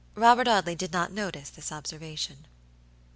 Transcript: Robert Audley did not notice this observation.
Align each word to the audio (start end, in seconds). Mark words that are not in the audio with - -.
Robert 0.15 0.47
Audley 0.47 0.73
did 0.73 0.91
not 0.91 1.11
notice 1.11 1.51
this 1.51 1.71
observation. 1.71 2.47